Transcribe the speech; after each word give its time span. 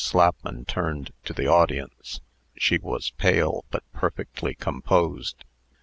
Slapman 0.03 0.65
turned 0.65 1.13
to 1.25 1.31
the 1.31 1.45
audience. 1.45 2.21
She 2.57 2.79
was 2.79 3.11
pale, 3.19 3.65
but 3.69 3.83
perfectly 3.93 4.55
composed. 4.55 5.45